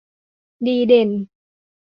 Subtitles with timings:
[0.65, 1.09] ดีเด่น